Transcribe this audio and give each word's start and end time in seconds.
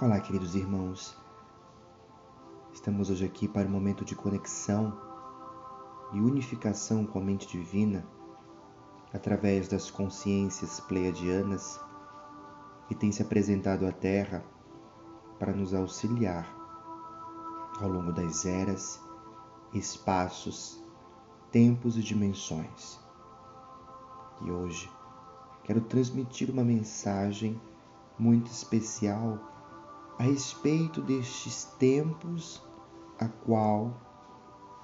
Olá, 0.00 0.20
queridos 0.20 0.54
irmãos. 0.54 1.18
Estamos 2.72 3.10
hoje 3.10 3.24
aqui 3.24 3.48
para 3.48 3.66
um 3.66 3.70
momento 3.72 4.04
de 4.04 4.14
conexão 4.14 4.96
e 6.12 6.20
unificação 6.20 7.04
com 7.04 7.18
a 7.18 7.20
mente 7.20 7.48
divina 7.48 8.06
através 9.12 9.66
das 9.66 9.90
consciências 9.90 10.78
pleiadianas 10.78 11.80
que 12.86 12.94
têm 12.94 13.10
se 13.10 13.22
apresentado 13.22 13.88
à 13.88 13.90
Terra 13.90 14.44
para 15.36 15.52
nos 15.52 15.74
auxiliar 15.74 16.48
ao 17.80 17.88
longo 17.88 18.12
das 18.12 18.46
eras, 18.46 19.02
espaços, 19.74 20.80
tempos 21.50 21.96
e 21.96 22.02
dimensões. 22.04 23.00
E 24.42 24.48
hoje 24.48 24.88
quero 25.64 25.80
transmitir 25.80 26.52
uma 26.52 26.62
mensagem 26.62 27.60
muito 28.16 28.46
especial 28.46 29.57
a 30.18 30.24
respeito 30.24 31.00
destes 31.00 31.64
tempos 31.78 32.60
a 33.20 33.28
qual 33.28 33.94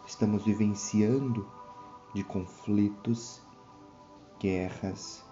estamos 0.06 0.44
vivenciando 0.44 1.44
de 2.14 2.22
conflitos, 2.22 3.42
guerras, 4.38 5.24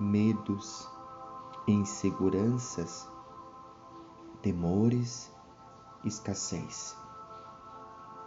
medos, 0.00 0.88
inseguranças, 1.68 3.06
temores, 4.40 5.30
escassez. 6.02 6.96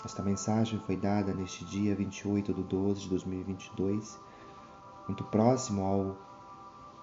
Esta 0.05 0.21
mensagem 0.21 0.79
foi 0.81 0.95
dada 0.95 1.33
neste 1.33 1.65
dia 1.65 1.95
28 1.95 2.53
de 2.53 2.63
12 2.63 3.01
de 3.01 3.09
2022, 3.09 4.19
muito 5.07 5.23
próximo 5.23 5.83
ao 5.83 6.17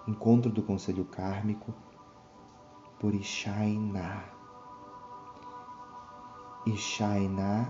encontro 0.07 0.49
do 0.49 0.63
Conselho 0.63 1.03
Kármico 1.03 1.73
por 2.99 3.13
Ixainá. 3.13 4.23
Ixainá 6.65 7.67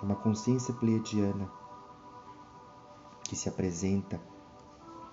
é 0.00 0.04
uma 0.04 0.16
consciência 0.16 0.74
pleiadiana 0.74 1.50
que 3.24 3.36
se 3.36 3.48
apresenta 3.48 4.20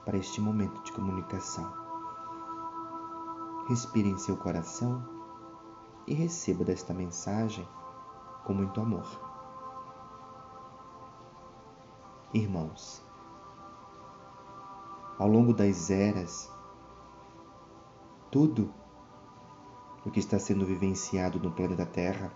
para 0.05 0.17
este 0.17 0.41
momento 0.41 0.81
de 0.83 0.91
comunicação. 0.91 1.71
Respire 3.67 4.09
em 4.09 4.17
seu 4.17 4.35
coração 4.37 5.07
e 6.05 6.13
receba 6.13 6.65
desta 6.65 6.93
mensagem 6.93 7.67
com 8.43 8.53
muito 8.53 8.81
amor. 8.81 9.07
Irmãos, 12.33 13.05
ao 15.17 15.27
longo 15.27 15.53
das 15.53 15.89
eras, 15.89 16.51
tudo 18.33 18.73
o 20.03 20.09
que 20.09 20.19
está 20.19 20.39
sendo 20.39 20.65
vivenciado 20.65 21.39
no 21.39 21.51
planeta 21.51 21.85
Terra 21.85 22.33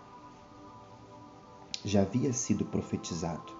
já 1.84 2.02
havia 2.02 2.32
sido 2.32 2.64
profetizado. 2.64 3.52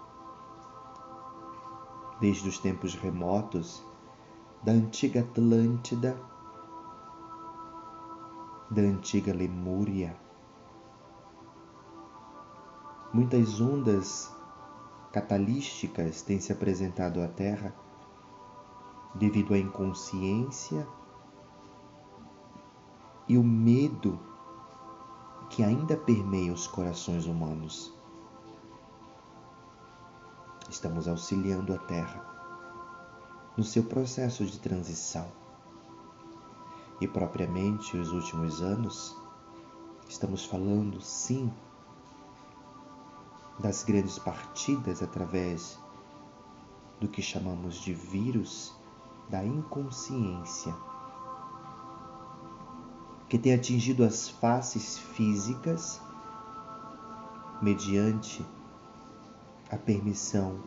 Desde 2.21 2.49
os 2.49 2.57
tempos 2.57 2.95
remotos 2.95 3.85
da 4.63 4.71
antiga 4.71 5.23
Atlântida, 5.23 6.17
da 8.71 8.83
antiga 8.83 9.35
Lemúria, 9.35 10.17
muitas 13.13 13.61
ondas 13.61 14.33
catalísticas 15.11 16.23
têm 16.23 16.39
se 16.39 16.53
apresentado 16.53 17.21
à 17.21 17.27
Terra 17.27 17.75
devido 19.17 19.55
à 19.55 19.59
inconsciência 19.59 20.87
e 23.29 23.37
o 23.37 23.45
medo 23.45 24.19
que 25.51 25.63
ainda 25.63 25.97
permeia 25.97 26.53
os 26.53 26.67
corações 26.67 27.27
humanos. 27.27 27.93
Estamos 30.71 31.07
auxiliando 31.07 31.75
a 31.75 31.79
Terra 31.79 32.25
no 33.57 33.63
seu 33.63 33.85
processo 33.85 34.47
de 34.47 34.59
transição. 34.59 35.31
E 37.01 37.07
propriamente 37.07 37.97
os 37.97 38.13
últimos 38.13 38.63
anos, 38.63 39.17
estamos 40.09 40.45
falando 40.45 41.01
sim 41.01 41.53
das 43.59 43.85
grandes 43.85 44.19
partidas 44.19 45.03
através 45.03 45.79
do 47.01 47.09
que 47.09 47.23
chamamos 47.23 47.77
de 47.77 47.93
vírus 47.93 48.75
da 49.29 49.45
inconsciência 49.45 50.75
que 53.29 53.39
tem 53.39 53.53
atingido 53.53 54.05
as 54.05 54.29
faces 54.29 54.99
físicas 54.99 56.01
mediante 57.61 58.45
a 59.71 59.77
permissão 59.77 60.59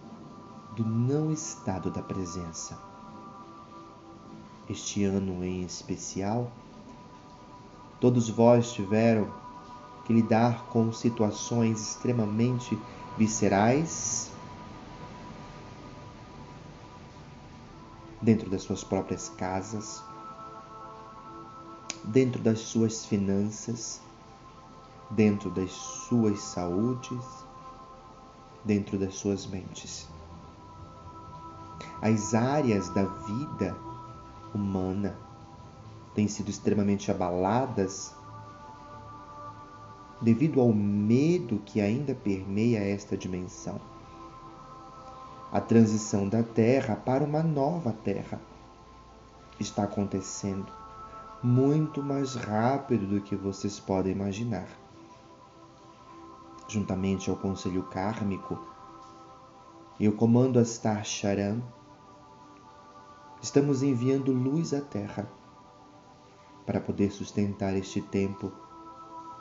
do 0.75 0.85
não 0.85 1.31
estado 1.31 1.89
da 1.89 2.01
presença. 2.01 2.77
Este 4.69 5.03
ano 5.03 5.43
em 5.43 5.63
especial, 5.63 6.51
todos 7.99 8.29
vós 8.29 8.71
tiveram 8.71 9.33
que 10.05 10.13
lidar 10.13 10.65
com 10.65 10.91
situações 10.93 11.81
extremamente 11.81 12.77
viscerais 13.17 14.31
dentro 18.21 18.49
das 18.49 18.61
suas 18.61 18.83
próprias 18.83 19.29
casas, 19.29 20.03
dentro 22.03 22.41
das 22.41 22.59
suas 22.59 23.05
finanças, 23.05 24.01
dentro 25.09 25.49
das 25.49 25.71
suas 25.71 26.41
saúdes, 26.41 27.45
dentro 28.63 28.97
das 28.97 29.15
suas 29.15 29.45
mentes. 29.45 30.07
As 32.01 32.33
áreas 32.33 32.89
da 32.89 33.03
vida 33.03 33.75
humana 34.53 35.15
têm 36.15 36.27
sido 36.27 36.49
extremamente 36.49 37.11
abaladas 37.11 38.13
devido 40.21 40.61
ao 40.61 40.71
medo 40.71 41.59
que 41.65 41.81
ainda 41.81 42.13
permeia 42.13 42.79
esta 42.79 43.17
dimensão. 43.17 43.79
A 45.51 45.59
transição 45.59 46.29
da 46.29 46.43
Terra 46.43 46.95
para 46.95 47.23
uma 47.23 47.43
nova 47.43 47.91
Terra 47.91 48.39
está 49.59 49.83
acontecendo 49.83 50.80
muito 51.43 52.03
mais 52.03 52.35
rápido 52.35 53.07
do 53.07 53.21
que 53.21 53.35
vocês 53.35 53.79
podem 53.79 54.11
imaginar. 54.11 54.67
Juntamente 56.67 57.29
ao 57.29 57.35
Conselho 57.35 57.83
Kármico 57.83 58.59
e 59.99 60.07
o 60.07 60.15
Comando 60.15 60.59
Astar 60.59 61.03
Charan, 61.03 61.59
estamos 63.41 63.81
enviando 63.81 64.31
luz 64.31 64.71
à 64.71 64.81
Terra 64.81 65.27
para 66.65 66.79
poder 66.79 67.11
sustentar 67.11 67.75
este 67.75 68.01
tempo 68.01 68.51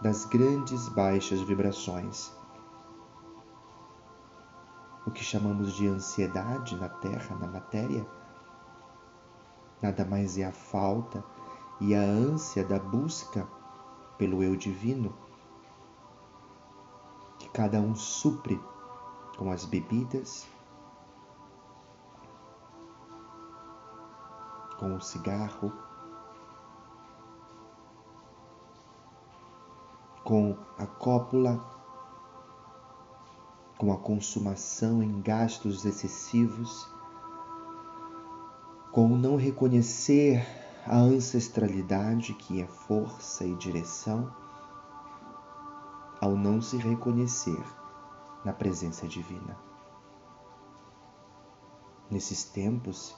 das 0.00 0.24
grandes 0.24 0.88
baixas 0.88 1.40
vibrações. 1.42 2.32
O 5.06 5.10
que 5.10 5.22
chamamos 5.22 5.74
de 5.74 5.86
ansiedade 5.86 6.76
na 6.76 6.88
Terra, 6.88 7.36
na 7.36 7.46
matéria, 7.46 8.06
nada 9.82 10.04
mais 10.06 10.38
é 10.38 10.44
a 10.44 10.52
falta 10.52 11.22
e 11.80 11.94
a 11.94 12.00
ânsia 12.00 12.62
da 12.62 12.78
busca 12.78 13.48
pelo 14.18 14.42
eu 14.42 14.54
divino, 14.54 15.14
que 17.38 17.48
cada 17.48 17.80
um 17.80 17.94
supre 17.94 18.60
com 19.38 19.50
as 19.50 19.64
bebidas, 19.64 20.46
com 24.78 24.94
o 24.94 25.00
cigarro, 25.00 25.72
com 30.22 30.54
a 30.76 30.86
cópula, 30.86 31.58
com 33.78 33.90
a 33.90 33.96
consumação 33.96 35.02
em 35.02 35.22
gastos 35.22 35.86
excessivos, 35.86 36.86
com 38.92 39.06
o 39.06 39.16
não 39.16 39.36
reconhecer 39.36 40.59
a 40.90 40.96
ancestralidade 40.96 42.34
que 42.34 42.60
é 42.60 42.66
força 42.66 43.44
e 43.44 43.54
direção, 43.54 44.28
ao 46.20 46.34
não 46.34 46.60
se 46.60 46.76
reconhecer 46.76 47.62
na 48.44 48.52
presença 48.52 49.06
divina. 49.06 49.56
Nesses 52.10 52.42
tempos, 52.42 53.16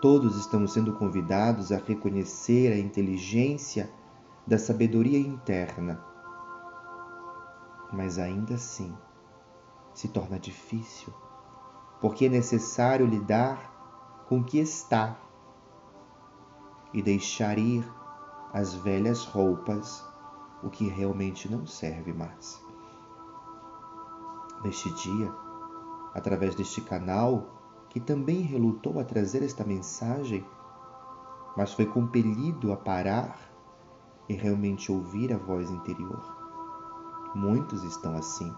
todos 0.00 0.36
estamos 0.36 0.72
sendo 0.72 0.92
convidados 0.92 1.72
a 1.72 1.76
reconhecer 1.76 2.72
a 2.72 2.78
inteligência 2.78 3.92
da 4.46 4.60
sabedoria 4.60 5.18
interna, 5.18 6.00
mas 7.92 8.16
ainda 8.16 8.54
assim 8.54 8.96
se 9.92 10.06
torna 10.06 10.38
difícil, 10.38 11.12
porque 12.00 12.26
é 12.26 12.28
necessário 12.28 13.04
lidar 13.04 14.24
com 14.28 14.38
o 14.38 14.44
que 14.44 14.60
está 14.60 15.18
e 16.92 17.02
deixar 17.02 17.58
ir 17.58 17.84
as 18.52 18.74
velhas 18.74 19.24
roupas, 19.24 20.04
o 20.62 20.68
que 20.68 20.86
realmente 20.88 21.50
não 21.50 21.66
serve 21.66 22.12
mais. 22.12 22.62
Neste 24.62 24.90
dia, 24.94 25.32
através 26.14 26.54
deste 26.54 26.80
canal, 26.82 27.46
que 27.88 27.98
também 27.98 28.42
relutou 28.42 29.00
a 29.00 29.04
trazer 29.04 29.42
esta 29.42 29.64
mensagem, 29.64 30.44
mas 31.56 31.72
foi 31.72 31.86
compelido 31.86 32.72
a 32.72 32.76
parar 32.76 33.38
e 34.28 34.34
realmente 34.34 34.92
ouvir 34.92 35.32
a 35.32 35.36
voz 35.36 35.70
interior. 35.70 36.20
Muitos 37.34 37.82
estão 37.84 38.14
assim, 38.14 38.54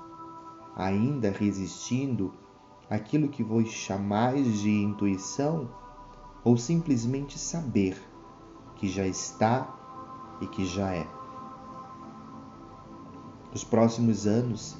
ainda 0.76 1.30
resistindo 1.30 2.34
àquilo 2.90 3.28
que 3.28 3.42
vos 3.42 3.68
chamais 3.70 4.60
de 4.60 4.70
intuição 4.70 5.70
ou 6.44 6.56
simplesmente 6.56 7.38
saber 7.38 7.96
que 8.76 8.88
já 8.88 9.06
está 9.06 9.68
e 10.40 10.46
que 10.46 10.64
já 10.64 10.92
é. 10.92 11.06
Os 13.54 13.62
próximos 13.62 14.26
anos 14.26 14.76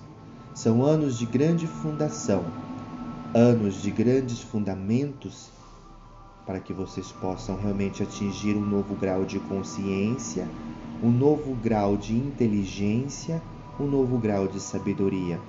são 0.52 0.85
anos 0.85 1.19
de 1.19 1.26
grande 1.26 1.67
fundação, 1.67 2.44
anos 3.35 3.81
de 3.81 3.91
grandes 3.91 4.41
fundamentos 4.41 5.50
para 6.46 6.61
que 6.61 6.73
vocês 6.73 7.11
possam 7.11 7.56
realmente 7.56 8.02
atingir 8.02 8.55
um 8.55 8.64
novo 8.64 8.94
grau 8.94 9.25
de 9.25 9.38
consciência, 9.41 10.47
um 11.02 11.11
novo 11.11 11.55
grau 11.55 11.97
de 11.97 12.14
inteligência, 12.14 13.40
um 13.81 13.87
novo 13.87 14.19
grau 14.19 14.47
de 14.47 14.61
sabedoria. 14.61 15.40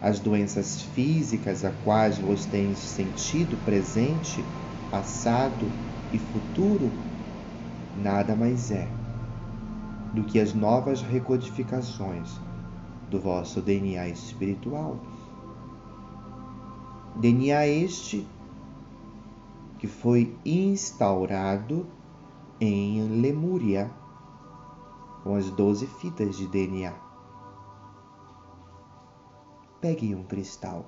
As 0.00 0.18
doenças 0.18 0.82
físicas 0.82 1.64
a 1.64 1.70
quais 1.84 2.18
você 2.18 2.48
tem 2.48 2.74
sentido 2.74 3.56
presente, 3.64 4.44
passado 4.90 5.66
e 6.12 6.18
futuro 6.18 6.90
nada 7.96 8.34
mais 8.36 8.70
é 8.70 8.88
do 10.14 10.24
que 10.24 10.40
as 10.40 10.54
novas 10.54 11.02
recodificações 11.02 12.38
do 13.08 13.20
vosso 13.20 13.60
DNA 13.60 14.08
espiritual. 14.08 14.98
DNA 17.16 17.66
este 17.66 18.26
que 19.78 19.86
foi 19.86 20.36
instaurado 20.44 21.86
em 22.60 23.20
Lemúria 23.20 23.90
com 25.22 25.34
as 25.34 25.50
doze 25.50 25.86
fitas 25.86 26.36
de 26.36 26.46
DNA. 26.46 26.94
Pegue 29.80 30.14
um 30.14 30.22
cristal 30.24 30.84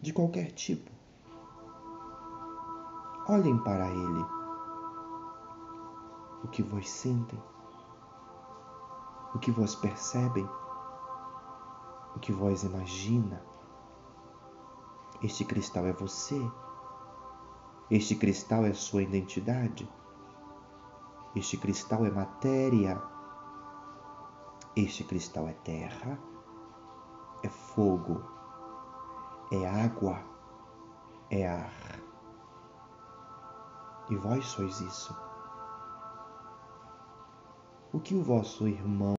de 0.00 0.12
qualquer 0.12 0.52
tipo. 0.52 0.95
Olhem 3.28 3.58
para 3.58 3.88
ele. 3.88 4.24
O 6.44 6.48
que 6.48 6.62
vos 6.62 6.88
sentem? 6.88 7.42
O 9.34 9.38
que 9.40 9.50
vos 9.50 9.74
percebem? 9.74 10.48
O 12.14 12.20
que 12.20 12.32
vos 12.32 12.62
imagina? 12.62 13.42
Este 15.24 15.44
cristal 15.44 15.86
é 15.86 15.92
você. 15.92 16.40
Este 17.90 18.14
cristal 18.14 18.64
é 18.64 18.72
sua 18.72 19.02
identidade. 19.02 19.90
Este 21.34 21.56
cristal 21.56 22.06
é 22.06 22.10
matéria. 22.12 23.02
Este 24.76 25.02
cristal 25.02 25.48
é 25.48 25.52
terra, 25.52 26.16
é 27.42 27.48
fogo, 27.48 28.22
é 29.50 29.66
água, 29.66 30.20
é 31.28 31.48
ar. 31.48 32.05
E 34.08 34.16
vós 34.16 34.46
sois 34.46 34.80
isso. 34.80 35.12
O 37.92 38.00
que 38.00 38.14
o 38.14 38.22
vosso 38.22 38.68
irmão 38.68 39.16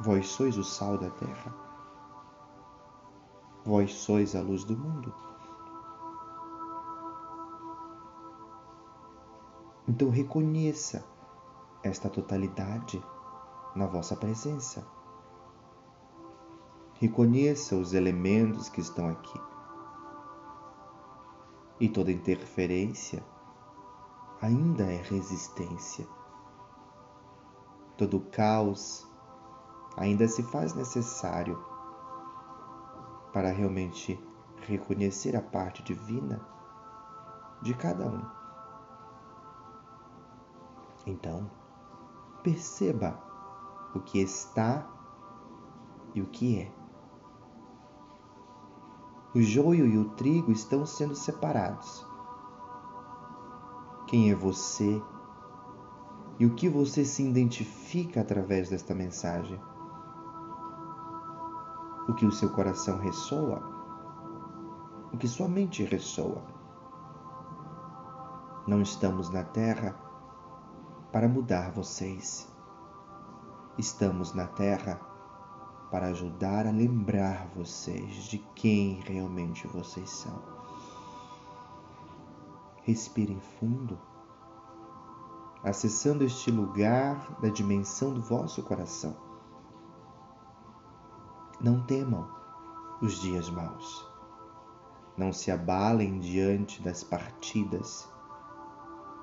Vós 0.00 0.28
sois 0.28 0.56
o 0.56 0.64
sal 0.64 0.96
da 0.96 1.10
terra. 1.10 1.52
Vós 3.64 3.92
sois 3.92 4.34
a 4.34 4.40
luz 4.40 4.64
do 4.64 4.76
mundo. 4.76 5.12
Então 9.88 10.08
reconheça 10.08 11.04
esta 11.82 12.08
totalidade 12.08 13.04
na 13.74 13.86
vossa 13.86 14.16
presença. 14.16 14.97
Reconheça 17.00 17.76
os 17.76 17.94
elementos 17.94 18.68
que 18.68 18.80
estão 18.80 19.08
aqui. 19.08 19.40
E 21.78 21.88
toda 21.88 22.10
interferência 22.10 23.24
ainda 24.42 24.82
é 24.82 24.96
resistência. 24.96 26.08
Todo 27.96 28.18
caos 28.32 29.06
ainda 29.96 30.26
se 30.26 30.42
faz 30.42 30.74
necessário 30.74 31.56
para 33.32 33.52
realmente 33.52 34.18
reconhecer 34.62 35.36
a 35.36 35.42
parte 35.42 35.84
divina 35.84 36.44
de 37.62 37.74
cada 37.74 38.06
um. 38.06 38.24
Então, 41.06 41.48
perceba 42.42 43.22
o 43.94 44.00
que 44.00 44.20
está 44.20 44.84
e 46.12 46.20
o 46.20 46.26
que 46.26 46.60
é. 46.60 46.77
O 49.38 49.40
joio 49.40 49.86
e 49.86 49.96
o 49.96 50.10
trigo 50.16 50.50
estão 50.50 50.84
sendo 50.84 51.14
separados. 51.14 52.04
Quem 54.08 54.32
é 54.32 54.34
você 54.34 55.00
e 56.40 56.44
o 56.44 56.56
que 56.56 56.68
você 56.68 57.04
se 57.04 57.22
identifica 57.22 58.20
através 58.20 58.68
desta 58.68 58.92
mensagem? 58.96 59.60
o 62.08 62.14
que 62.14 62.24
o 62.24 62.32
seu 62.32 62.48
coração 62.48 62.98
ressoa, 62.98 63.62
o 65.12 65.18
que 65.18 65.28
sua 65.28 65.46
mente 65.46 65.84
ressoa. 65.84 66.42
Não 68.66 68.80
estamos 68.80 69.28
na 69.30 69.44
terra 69.44 69.94
para 71.12 71.28
mudar 71.28 71.70
vocês. 71.70 72.50
Estamos 73.76 74.32
na 74.32 74.46
terra 74.46 74.98
para 75.90 76.08
ajudar 76.08 76.66
a 76.66 76.70
lembrar 76.70 77.48
vocês 77.54 78.24
de 78.24 78.38
quem 78.54 79.00
realmente 79.00 79.66
vocês 79.66 80.10
são. 80.10 80.42
Respirem 82.82 83.40
fundo, 83.58 83.98
acessando 85.62 86.24
este 86.24 86.50
lugar 86.50 87.38
da 87.40 87.48
dimensão 87.48 88.12
do 88.12 88.20
vosso 88.20 88.62
coração 88.62 89.28
não 91.60 91.80
temam 91.80 92.28
os 93.02 93.20
dias 93.20 93.50
maus. 93.50 94.06
Não 95.16 95.32
se 95.32 95.50
abalem 95.50 96.20
diante 96.20 96.80
das 96.80 97.02
partidas. 97.02 98.08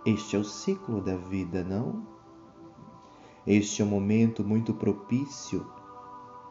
Este 0.05 0.35
é 0.35 0.39
o 0.39 0.43
ciclo 0.43 1.01
da 1.01 1.15
vida, 1.15 1.63
não? 1.63 2.05
Este 3.47 3.81
é 3.81 3.85
um 3.85 3.87
momento 3.87 4.43
muito 4.43 4.73
propício 4.73 5.65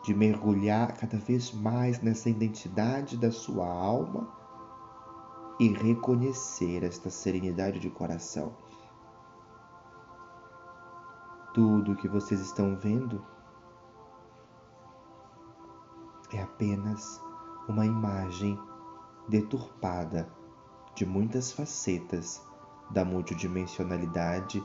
de 0.04 0.14
mergulhar 0.14 0.92
cada 0.98 1.16
vez 1.16 1.50
mais 1.50 2.02
nessa 2.02 2.28
identidade 2.28 3.16
da 3.16 3.32
sua 3.32 3.66
alma 3.66 4.28
e 5.58 5.68
reconhecer 5.68 6.84
esta 6.84 7.08
serenidade 7.08 7.80
de 7.80 7.88
coração. 7.88 8.52
Tudo 11.54 11.96
que 11.96 12.06
vocês 12.06 12.38
estão 12.38 12.76
vendo 12.76 13.24
é 16.34 16.42
apenas 16.42 17.18
uma 17.66 17.86
imagem 17.86 18.60
deturpada 19.26 20.28
de 20.94 21.06
muitas 21.06 21.50
facetas 21.50 22.46
da 22.90 23.06
multidimensionalidade, 23.06 24.62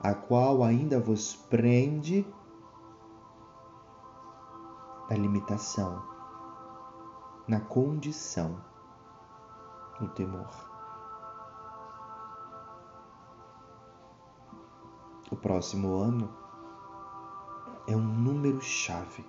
a 0.00 0.14
qual 0.14 0.62
ainda 0.62 0.98
vos 0.98 1.36
prende 1.36 2.26
na 5.08 5.16
limitação, 5.16 6.02
na 7.46 7.60
condição, 7.60 8.62
no 9.98 10.08
temor. 10.08 10.50
O 15.30 15.36
próximo 15.36 15.96
ano 15.96 16.30
é 17.86 17.96
um 17.96 18.02
número-chave 18.02 19.24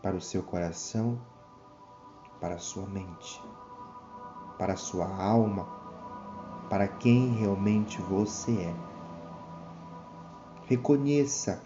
para 0.00 0.16
o 0.16 0.20
seu 0.20 0.44
coração, 0.44 1.20
para 2.40 2.54
a 2.54 2.58
sua 2.58 2.86
mente, 2.86 3.42
para 4.56 4.74
a 4.74 4.76
sua 4.76 5.06
alma, 5.06 5.66
para 6.70 6.86
quem 6.86 7.32
realmente 7.32 8.00
você 8.02 8.52
é. 8.62 8.76
Reconheça 10.66 11.62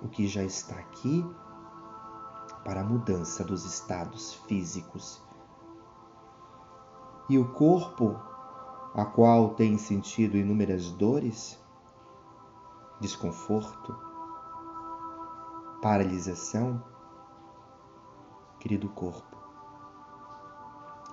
o 0.00 0.08
que 0.08 0.28
já 0.28 0.44
está 0.44 0.76
aqui 0.76 1.24
para 2.64 2.80
a 2.80 2.84
mudança 2.84 3.44
dos 3.44 3.64
estados 3.64 4.34
físicos. 4.46 5.22
E 7.28 7.38
o 7.38 7.52
corpo, 7.52 8.16
a 8.94 9.04
qual 9.04 9.54
tem 9.54 9.78
sentido 9.78 10.36
inúmeras 10.36 10.90
dores, 10.90 11.58
desconforto, 13.00 13.96
paralisação, 15.80 16.82
querido 18.60 18.88
corpo, 18.90 19.36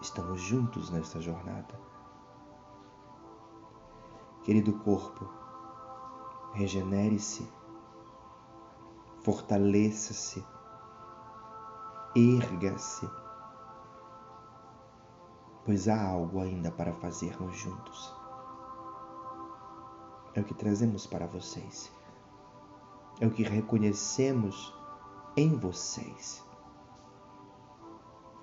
estamos 0.02 0.42
juntos 0.42 0.90
nesta 0.90 1.20
jornada. 1.20 1.80
Querido 4.44 4.74
corpo, 4.80 5.28
regenere-se, 6.54 7.48
fortaleça-se, 9.22 10.46
erga-se, 12.16 13.10
pois 15.66 15.88
há 15.88 16.02
algo 16.02 16.42
ainda 16.42 16.72
para 16.72 16.94
fazermos 16.94 17.58
juntos. 17.58 18.14
É 20.34 20.42
o 20.42 20.44
que 20.44 20.54
trazemos 20.54 21.06
para 21.06 21.28
vocês, 21.28 21.92
é 23.20 23.28
o 23.28 23.32
que 23.32 23.44
reconhecemos 23.44 24.74
em 25.36 25.56
vocês. 25.58 26.44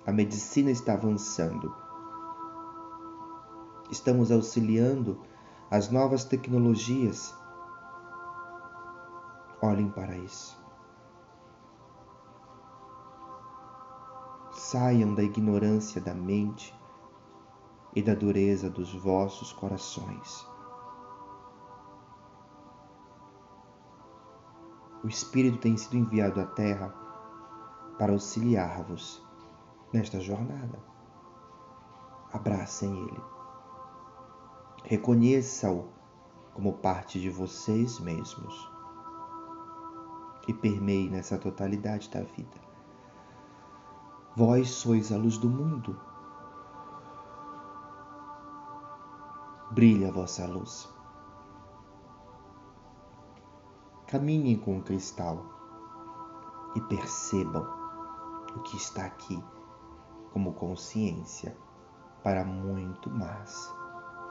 A 0.05 0.11
medicina 0.11 0.71
está 0.71 0.93
avançando, 0.93 1.75
estamos 3.91 4.31
auxiliando 4.31 5.21
as 5.69 5.89
novas 5.89 6.23
tecnologias. 6.23 7.35
Olhem 9.61 9.89
para 9.89 10.15
isso. 10.17 10.66
Saiam 14.69 15.15
da 15.15 15.23
ignorância 15.23 16.01
da 16.01 16.13
mente 16.13 16.77
e 17.95 18.03
da 18.03 18.13
dureza 18.13 18.69
dos 18.69 18.93
vossos 18.93 19.53
corações. 19.53 20.45
O 25.01 25.07
Espírito 25.07 25.59
tem 25.59 25.77
sido 25.77 25.95
enviado 25.95 26.41
à 26.41 26.45
Terra 26.45 26.89
para 27.97 28.11
auxiliar-vos 28.11 29.25
nesta 29.93 30.19
jornada. 30.19 30.83
Abracem 32.33 32.93
Ele. 32.93 33.21
Reconheça-o 34.83 35.87
como 36.53 36.73
parte 36.73 37.21
de 37.21 37.29
vocês 37.29 38.01
mesmos 38.01 38.69
e 40.45 40.53
permeie 40.53 41.09
nessa 41.09 41.37
totalidade 41.37 42.09
da 42.09 42.19
vida. 42.19 42.66
Vós 44.37 44.69
sois 44.69 45.11
a 45.11 45.17
luz 45.17 45.39
do 45.39 45.49
mundo. 45.49 45.99
Brilha 49.71 50.09
a 50.09 50.11
vossa 50.11 50.45
luz. 50.45 50.87
Caminhem 54.05 54.59
com 54.59 54.77
o 54.77 54.83
cristal 54.83 55.43
e 56.75 56.81
percebam 56.81 57.65
o 58.55 58.59
que 58.59 58.77
está 58.77 59.07
aqui 59.07 59.43
como 60.31 60.53
consciência 60.53 61.57
para 62.21 62.45
muito 62.45 63.09
mais 63.09 63.73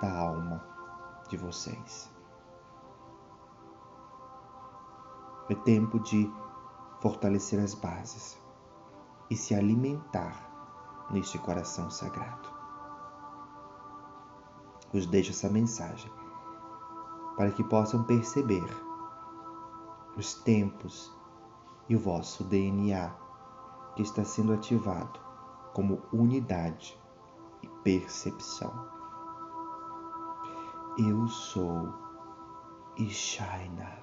da 0.01 0.21
alma 0.21 0.65
de 1.29 1.37
vocês. 1.37 2.09
É 5.51 5.55
tempo 5.57 5.99
de 5.99 6.33
fortalecer 7.01 7.59
as 7.59 7.75
bases 7.75 8.46
e 9.31 9.37
se 9.37 9.55
alimentar 9.55 11.07
neste 11.11 11.39
coração 11.39 11.91
sagrado. 11.91 12.49
Os 14.93 15.07
deixo 15.07 15.31
essa 15.31 15.49
mensagem 15.49 16.11
para 17.37 17.51
que 17.51 17.63
possam 17.65 18.05
perceber 18.05 18.65
os 20.17 20.35
tempos 20.35 21.15
e 21.89 21.95
o 21.95 22.01
vosso 22.01 22.45
DNA 22.45 23.15
que 23.95 24.03
está 24.03 24.25
sendo 24.25 24.53
ativado 24.53 25.21
como 25.75 26.03
unidade 26.13 26.99
e 27.63 27.69
percepção. 27.83 28.73
Eu 30.99 31.29
sou 31.29 31.93
Ishaina, 32.97 33.99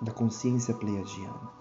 da 0.00 0.12
consciência 0.12 0.72
pleiadiana. 0.72 1.57